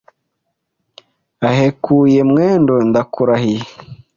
Ahekuye 1.49 2.19
Mwendo 2.29 2.75
ndakurahiye 2.89 3.61